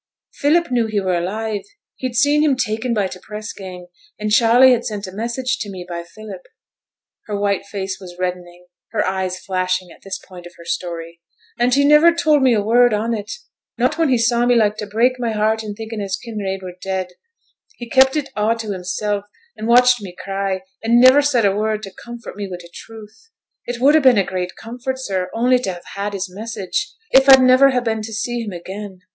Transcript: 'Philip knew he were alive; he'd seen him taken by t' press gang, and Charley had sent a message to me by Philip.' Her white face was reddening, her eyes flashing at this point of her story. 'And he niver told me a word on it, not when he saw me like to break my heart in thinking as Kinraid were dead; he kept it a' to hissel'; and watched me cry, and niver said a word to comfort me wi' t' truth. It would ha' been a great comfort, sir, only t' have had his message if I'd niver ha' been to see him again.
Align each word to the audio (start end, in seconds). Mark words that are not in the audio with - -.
'Philip 0.33 0.71
knew 0.71 0.87
he 0.87 0.99
were 0.99 1.13
alive; 1.13 1.61
he'd 1.97 2.15
seen 2.15 2.41
him 2.43 2.55
taken 2.55 2.91
by 2.91 3.05
t' 3.05 3.19
press 3.21 3.53
gang, 3.53 3.85
and 4.17 4.31
Charley 4.31 4.71
had 4.71 4.83
sent 4.83 5.05
a 5.05 5.11
message 5.11 5.59
to 5.59 5.69
me 5.69 5.85
by 5.87 6.01
Philip.' 6.03 6.47
Her 7.27 7.39
white 7.39 7.67
face 7.67 7.99
was 8.01 8.17
reddening, 8.19 8.65
her 8.93 9.05
eyes 9.05 9.37
flashing 9.39 9.91
at 9.91 10.01
this 10.01 10.17
point 10.17 10.47
of 10.47 10.55
her 10.57 10.65
story. 10.65 11.21
'And 11.59 11.75
he 11.75 11.85
niver 11.85 12.11
told 12.11 12.41
me 12.41 12.55
a 12.55 12.63
word 12.63 12.95
on 12.95 13.13
it, 13.13 13.31
not 13.77 13.99
when 13.99 14.09
he 14.09 14.17
saw 14.17 14.47
me 14.47 14.55
like 14.55 14.75
to 14.77 14.87
break 14.87 15.19
my 15.19 15.33
heart 15.33 15.61
in 15.63 15.75
thinking 15.75 16.01
as 16.01 16.17
Kinraid 16.17 16.63
were 16.63 16.73
dead; 16.81 17.09
he 17.75 17.87
kept 17.87 18.15
it 18.15 18.29
a' 18.35 18.55
to 18.55 18.71
hissel'; 18.73 19.21
and 19.55 19.67
watched 19.67 20.01
me 20.01 20.15
cry, 20.17 20.63
and 20.81 20.99
niver 20.99 21.21
said 21.21 21.45
a 21.45 21.55
word 21.55 21.83
to 21.83 21.93
comfort 21.93 22.35
me 22.35 22.47
wi' 22.47 22.57
t' 22.59 22.69
truth. 22.73 23.29
It 23.67 23.79
would 23.79 23.93
ha' 23.93 24.01
been 24.01 24.17
a 24.17 24.23
great 24.23 24.55
comfort, 24.55 24.97
sir, 24.97 25.29
only 25.31 25.59
t' 25.59 25.69
have 25.69 25.85
had 25.93 26.13
his 26.13 26.27
message 26.27 26.91
if 27.11 27.29
I'd 27.29 27.43
niver 27.43 27.69
ha' 27.69 27.83
been 27.83 28.01
to 28.01 28.13
see 28.13 28.41
him 28.41 28.51
again. 28.51 29.01